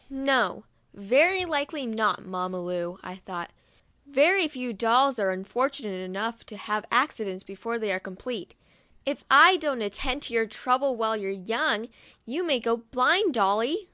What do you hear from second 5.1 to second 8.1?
are unfortunate enough to have accidents before they are